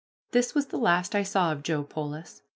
This 0.31 0.55
was 0.55 0.65
the 0.69 0.79
last 0.79 1.11
that 1.11 1.19
I 1.19 1.21
saw 1.21 1.51
of 1.51 1.61
Joe 1.61 1.83
Polis. 1.83 2.41